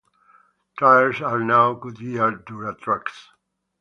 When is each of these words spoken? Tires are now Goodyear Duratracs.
Tires 0.79 1.21
are 1.21 1.39
now 1.41 1.73
Goodyear 1.75 2.31
Duratracs. 2.39 3.27